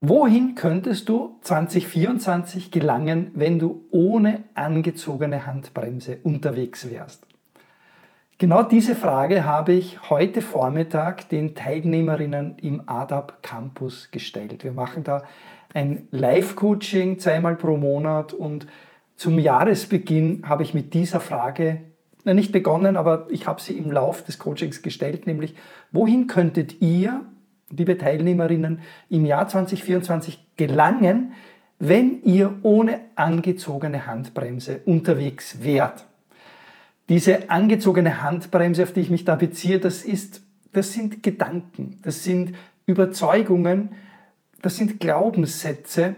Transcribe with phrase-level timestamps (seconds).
[0.00, 7.26] Wohin könntest du 2024 gelangen, wenn du ohne angezogene Handbremse unterwegs wärst?
[8.38, 14.62] Genau diese Frage habe ich heute Vormittag den Teilnehmerinnen im ADAP Campus gestellt.
[14.62, 15.24] Wir machen da
[15.74, 18.68] ein Live-Coaching zweimal pro Monat und
[19.16, 21.80] zum Jahresbeginn habe ich mit dieser Frage
[22.22, 25.56] nicht begonnen, aber ich habe sie im Lauf des Coachings gestellt, nämlich
[25.90, 27.24] wohin könntet ihr
[27.70, 31.32] liebe Teilnehmerinnen, im Jahr 2024 gelangen,
[31.78, 36.06] wenn ihr ohne angezogene Handbremse unterwegs wärt.
[37.08, 42.24] Diese angezogene Handbremse, auf die ich mich da beziehe, das, ist, das sind Gedanken, das
[42.24, 42.54] sind
[42.86, 43.90] Überzeugungen,
[44.60, 46.16] das sind Glaubenssätze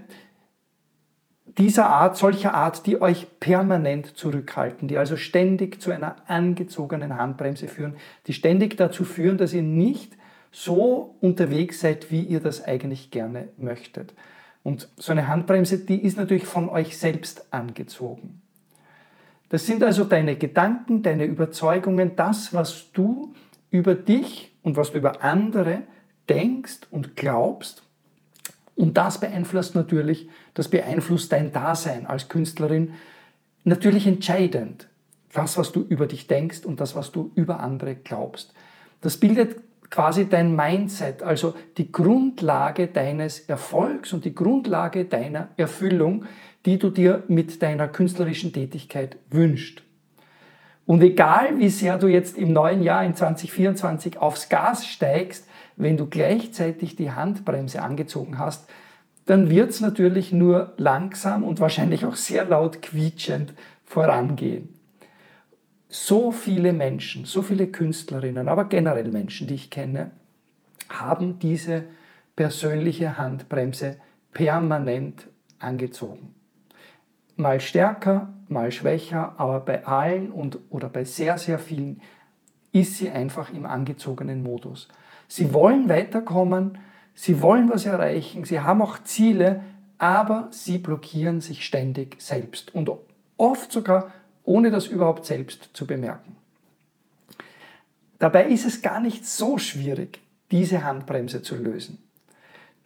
[1.58, 7.68] dieser Art, solcher Art, die euch permanent zurückhalten, die also ständig zu einer angezogenen Handbremse
[7.68, 10.16] führen, die ständig dazu führen, dass ihr nicht
[10.52, 14.14] so unterwegs seid, wie ihr das eigentlich gerne möchtet.
[14.62, 18.42] Und so eine Handbremse, die ist natürlich von euch selbst angezogen.
[19.48, 23.34] Das sind also deine Gedanken, deine Überzeugungen, das, was du
[23.70, 25.82] über dich und was du über andere
[26.28, 27.82] denkst und glaubst.
[28.76, 32.94] Und das beeinflusst natürlich, das beeinflusst dein Dasein als Künstlerin
[33.64, 34.88] natürlich entscheidend.
[35.32, 38.52] Das, was du über dich denkst und das, was du über andere glaubst.
[39.00, 39.56] Das bildet
[39.90, 46.24] quasi dein Mindset, also die Grundlage deines Erfolgs und die Grundlage deiner Erfüllung,
[46.64, 49.82] die du dir mit deiner künstlerischen Tätigkeit wünschst.
[50.86, 55.46] Und egal wie sehr du jetzt im neuen Jahr in 2024 aufs Gas steigst,
[55.76, 58.68] wenn du gleichzeitig die Handbremse angezogen hast,
[59.26, 64.79] dann wird es natürlich nur langsam und wahrscheinlich auch sehr laut quietschend vorangehen
[65.90, 70.12] so viele Menschen, so viele Künstlerinnen, aber generell Menschen, die ich kenne,
[70.88, 71.84] haben diese
[72.36, 73.96] persönliche Handbremse
[74.32, 75.26] permanent
[75.58, 76.34] angezogen.
[77.34, 82.00] Mal stärker, mal schwächer, aber bei allen und, oder bei sehr, sehr vielen
[82.70, 84.88] ist sie einfach im angezogenen Modus.
[85.26, 86.78] Sie wollen weiterkommen,
[87.14, 89.62] sie wollen was erreichen, sie haben auch Ziele,
[89.98, 92.90] aber sie blockieren sich ständig selbst und
[93.36, 94.12] oft sogar
[94.44, 96.36] ohne das überhaupt selbst zu bemerken.
[98.18, 100.20] Dabei ist es gar nicht so schwierig,
[100.50, 101.98] diese Handbremse zu lösen.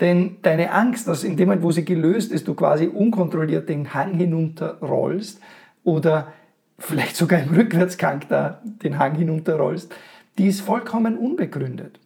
[0.00, 3.94] Denn deine Angst, dass in dem Moment, wo sie gelöst ist, du quasi unkontrolliert den
[3.94, 5.41] Hang hinunterrollst
[5.84, 6.32] oder
[6.78, 9.94] vielleicht sogar im Rückwärtsgang da den Hang hinunterrollst,
[10.38, 12.00] die ist vollkommen unbegründet.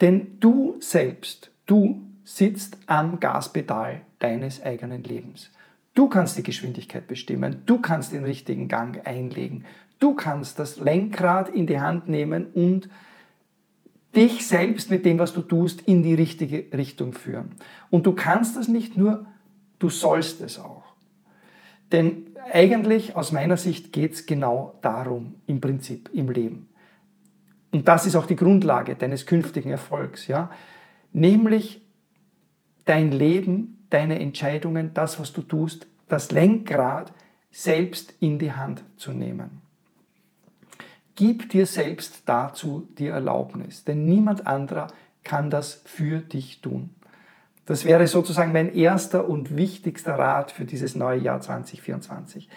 [0.00, 5.50] Denn du selbst, du sitzt am Gaspedal deines eigenen Lebens.
[5.94, 9.64] Du kannst die Geschwindigkeit bestimmen, du kannst den richtigen Gang einlegen,
[9.98, 12.88] du kannst das Lenkrad in die Hand nehmen und
[14.14, 17.52] dich selbst mit dem, was du tust, in die richtige Richtung führen.
[17.90, 19.26] Und du kannst das nicht nur,
[19.78, 20.84] du sollst es auch.
[21.92, 26.68] Denn eigentlich aus meiner Sicht geht es genau darum im Prinzip im Leben.
[27.72, 30.50] Und das ist auch die Grundlage deines künftigen Erfolgs, ja?
[31.12, 31.82] Nämlich
[32.90, 37.12] dein Leben deine Entscheidungen, das, was du tust, das Lenkrad
[37.52, 39.62] selbst in die Hand zu nehmen.
[41.14, 44.88] Gib dir selbst dazu die Erlaubnis, denn niemand anderer
[45.22, 46.90] kann das für dich tun.
[47.64, 52.48] Das wäre sozusagen mein erster und wichtigster Rat für dieses neue Jahr 2024.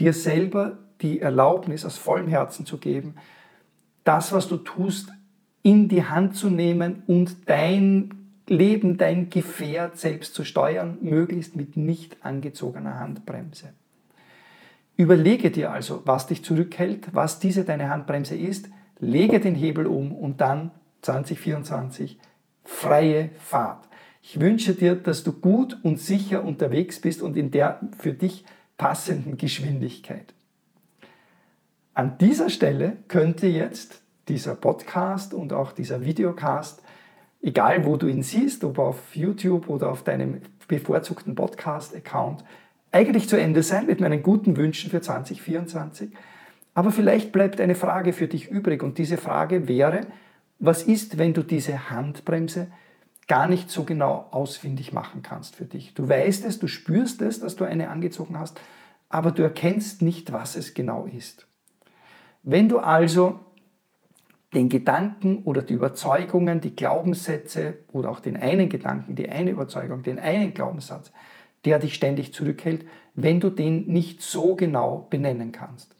[0.00, 3.16] Dir selber die Erlaubnis aus vollem Herzen zu geben,
[4.04, 5.12] das, was du tust,
[5.62, 8.21] in die Hand zu nehmen und dein
[8.52, 13.72] Leben, dein Gefährt selbst zu steuern, möglichst mit nicht angezogener Handbremse.
[14.96, 18.68] Überlege dir also, was dich zurückhält, was diese deine Handbremse ist,
[19.00, 20.70] lege den Hebel um und dann
[21.00, 22.18] 2024
[22.64, 23.88] freie Fahrt.
[24.22, 28.44] Ich wünsche dir, dass du gut und sicher unterwegs bist und in der für dich
[28.78, 30.32] passenden Geschwindigkeit.
[31.94, 36.82] An dieser Stelle könnte jetzt dieser Podcast und auch dieser Videocast
[37.42, 42.44] egal wo du ihn siehst, ob auf YouTube oder auf deinem bevorzugten Podcast-Account,
[42.92, 46.10] eigentlich zu Ende sein mit meinen guten Wünschen für 2024.
[46.74, 50.06] Aber vielleicht bleibt eine Frage für dich übrig und diese Frage wäre,
[50.58, 52.68] was ist, wenn du diese Handbremse
[53.26, 55.94] gar nicht so genau ausfindig machen kannst für dich?
[55.94, 58.60] Du weißt es, du spürst es, dass du eine angezogen hast,
[59.08, 61.46] aber du erkennst nicht, was es genau ist.
[62.42, 63.40] Wenn du also
[64.54, 70.02] den Gedanken oder die Überzeugungen, die Glaubenssätze oder auch den einen Gedanken, die eine Überzeugung,
[70.02, 71.10] den einen Glaubenssatz,
[71.64, 72.84] der dich ständig zurückhält,
[73.14, 75.94] wenn du den nicht so genau benennen kannst.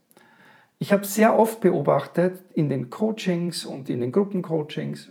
[0.78, 5.10] Ich habe sehr oft beobachtet in den Coachings und in den Gruppencoachings,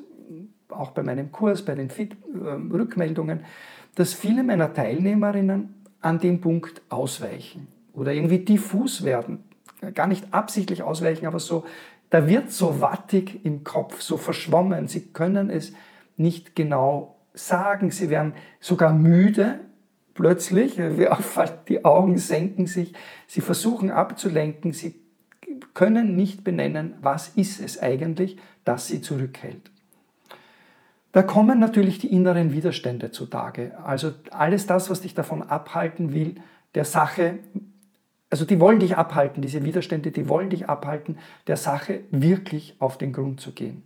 [0.70, 3.42] auch bei meinem Kurs, bei den Fit äh, Rückmeldungen,
[3.96, 9.44] dass viele meiner Teilnehmerinnen an dem Punkt ausweichen oder irgendwie diffus werden.
[9.94, 11.66] Gar nicht absichtlich ausweichen, aber so,
[12.12, 14.88] da wird so wattig im Kopf, so verschwommen.
[14.88, 15.74] Sie können es
[16.18, 17.90] nicht genau sagen.
[17.90, 19.62] Sie werden sogar müde
[20.14, 20.76] plötzlich.
[21.70, 22.94] Die Augen senken sich.
[23.28, 24.74] Sie versuchen abzulenken.
[24.74, 25.00] Sie
[25.74, 29.72] können nicht benennen, was ist es eigentlich, das sie zurückhält.
[31.14, 33.78] Da kommen natürlich die inneren Widerstände zutage.
[33.86, 36.36] Also alles das, was dich davon abhalten will,
[36.76, 37.40] der Sache,
[38.32, 42.98] also die wollen dich abhalten, diese Widerstände, die wollen dich abhalten, der Sache wirklich auf
[42.98, 43.84] den Grund zu gehen.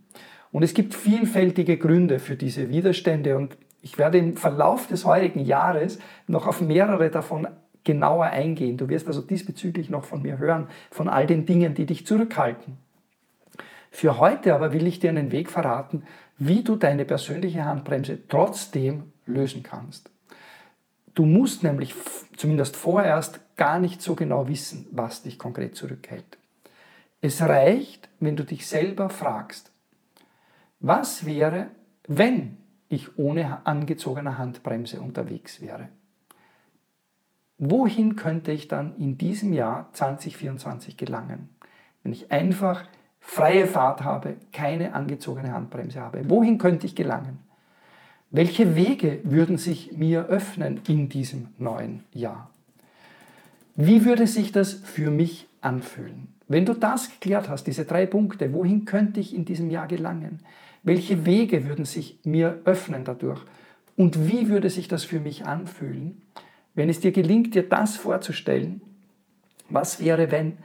[0.52, 5.40] Und es gibt vielfältige Gründe für diese Widerstände und ich werde im Verlauf des heutigen
[5.40, 5.98] Jahres
[6.28, 7.48] noch auf mehrere davon
[7.84, 8.76] genauer eingehen.
[8.76, 12.78] Du wirst also diesbezüglich noch von mir hören, von all den Dingen, die dich zurückhalten.
[13.90, 16.04] Für heute aber will ich dir einen Weg verraten,
[16.38, 20.10] wie du deine persönliche Handbremse trotzdem lösen kannst.
[21.16, 21.94] Du musst nämlich
[22.36, 26.36] zumindest vorerst gar nicht so genau wissen, was dich konkret zurückhält.
[27.22, 29.72] Es reicht, wenn du dich selber fragst,
[30.78, 31.68] was wäre,
[32.06, 32.58] wenn
[32.90, 35.88] ich ohne angezogene Handbremse unterwegs wäre?
[37.56, 41.48] Wohin könnte ich dann in diesem Jahr 2024 gelangen,
[42.02, 42.86] wenn ich einfach
[43.20, 46.28] freie Fahrt habe, keine angezogene Handbremse habe?
[46.28, 47.45] Wohin könnte ich gelangen?
[48.30, 52.50] Welche Wege würden sich mir öffnen in diesem neuen Jahr?
[53.76, 56.28] Wie würde sich das für mich anfühlen?
[56.48, 60.40] Wenn du das geklärt hast, diese drei Punkte, wohin könnte ich in diesem Jahr gelangen?
[60.82, 63.40] Welche Wege würden sich mir öffnen dadurch?
[63.96, 66.22] Und wie würde sich das für mich anfühlen,
[66.74, 68.80] wenn es dir gelingt, dir das vorzustellen?
[69.68, 70.58] Was wäre, wenn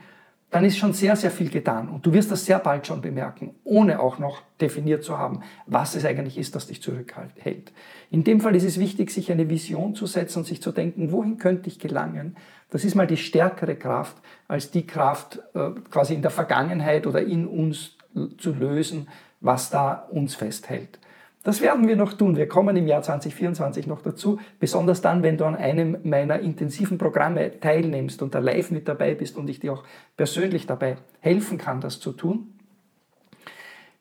[0.52, 1.88] dann ist schon sehr, sehr viel getan.
[1.88, 5.94] Und du wirst das sehr bald schon bemerken, ohne auch noch definiert zu haben, was
[5.94, 7.72] es eigentlich ist, das dich zurückhält.
[8.10, 11.10] In dem Fall ist es wichtig, sich eine Vision zu setzen und sich zu denken,
[11.10, 12.36] wohin könnte ich gelangen?
[12.68, 14.16] Das ist mal die stärkere Kraft,
[14.46, 17.96] als die Kraft äh, quasi in der Vergangenheit oder in uns
[18.36, 19.08] zu lösen,
[19.40, 20.98] was da uns festhält.
[21.42, 22.36] Das werden wir noch tun.
[22.36, 26.98] Wir kommen im Jahr 2024 noch dazu, besonders dann, wenn du an einem meiner intensiven
[26.98, 29.84] Programme teilnimmst und da live mit dabei bist und ich dir auch
[30.16, 32.54] persönlich dabei helfen kann, das zu tun.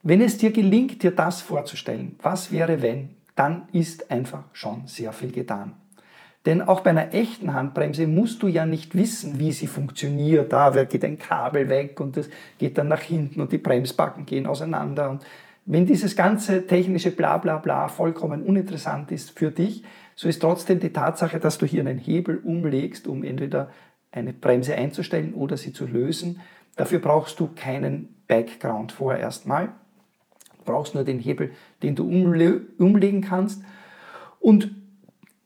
[0.04, 5.12] Wenn es dir gelingt, dir das vorzustellen, was wäre wenn, dann ist einfach schon sehr
[5.14, 5.74] viel getan.
[6.46, 10.52] Denn auch bei einer echten Handbremse musst du ja nicht wissen, wie sie funktioniert.
[10.52, 14.48] Da geht ein Kabel weg und das geht dann nach hinten und die Bremsbacken gehen
[14.48, 15.12] auseinander.
[15.12, 15.24] Und
[15.66, 19.84] wenn dieses ganze technische Blablabla Bla, Bla vollkommen uninteressant ist für dich,
[20.16, 23.70] so ist trotzdem die Tatsache, dass du hier einen Hebel umlegst, um entweder
[24.12, 26.42] eine Bremse einzustellen oder sie zu lösen.
[26.76, 29.70] Dafür brauchst du keinen Background vorerst mal.
[30.58, 33.64] Du brauchst nur den Hebel, den du umle umlegen kannst.
[34.40, 34.76] Und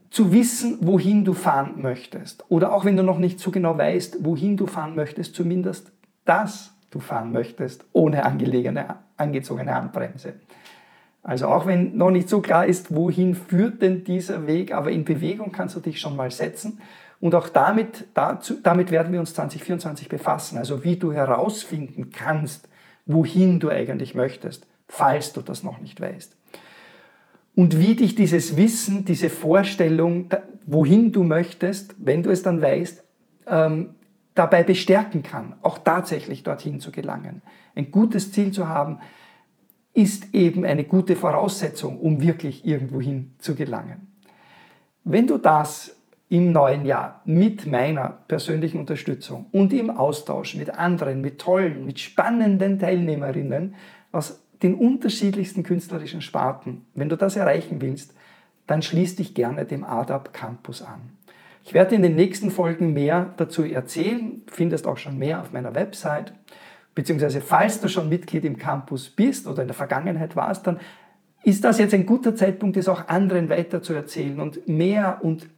[0.09, 2.45] zu wissen, wohin du fahren möchtest.
[2.49, 5.91] Oder auch wenn du noch nicht so genau weißt, wohin du fahren möchtest, zumindest
[6.23, 10.33] das du fahren möchtest, ohne angelegene, angezogene Handbremse.
[11.23, 15.05] Also auch wenn noch nicht so klar ist, wohin führt denn dieser Weg, aber in
[15.05, 16.79] Bewegung kannst du dich schon mal setzen.
[17.19, 20.59] Und auch damit, dazu, damit werden wir uns 2024 befassen.
[20.59, 22.67] Also wie du herausfinden kannst,
[23.07, 26.35] wohin du eigentlich möchtest, falls du das noch nicht weißt.
[27.55, 30.29] Und wie dich dieses Wissen, diese Vorstellung,
[30.67, 33.03] wohin du möchtest, wenn du es dann weißt,
[33.47, 33.95] ähm,
[34.35, 37.41] dabei bestärken kann, auch tatsächlich dorthin zu gelangen.
[37.73, 38.99] Ein gutes Ziel zu haben,
[39.93, 44.11] ist eben eine gute Voraussetzung, um wirklich irgendwohin zu gelangen.
[45.05, 45.95] Wenn du das
[46.27, 51.99] im neuen Jahr mit meiner persönlichen Unterstützung und im Austausch mit anderen, mit tollen, mit
[51.99, 53.75] spannenden Teilnehmerinnen
[54.11, 58.13] aus den unterschiedlichsten künstlerischen Sparten, wenn du das erreichen willst,
[58.67, 61.14] dann schließ dich gerne dem ADAP Campus an.
[61.67, 64.43] Ich werde in den nächsten Folgen mehr dazu erzählen.
[64.45, 66.31] Findest auch schon mehr auf meiner Website.
[66.93, 70.79] Beziehungsweise, falls du schon Mitglied im Campus bist oder in der Vergangenheit warst, dann
[71.43, 75.49] ist das jetzt ein guter Zeitpunkt, es auch anderen weiter zu erzählen und mehr und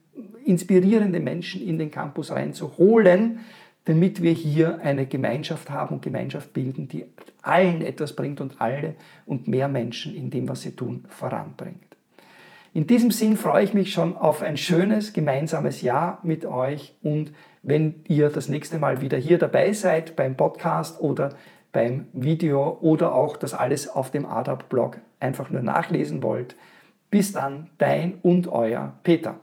[0.46, 3.40] inspirierende Menschen in den Campus reinzuholen,
[3.84, 7.06] damit wir hier eine Gemeinschaft haben und Gemeinschaft bilden, die
[7.42, 8.96] allen etwas bringt und alle
[9.26, 11.87] und mehr Menschen in dem, was sie tun, voranbringt.
[12.77, 17.34] In diesem Sinn freue ich mich schon auf ein schönes gemeinsames Jahr mit euch und
[17.63, 21.34] wenn ihr das nächste Mal wieder hier dabei seid beim Podcast oder
[21.72, 26.55] beim Video oder auch das alles auf dem ADAP-Blog einfach nur nachlesen wollt.
[27.10, 29.39] Bis dann, dein und euer Peter.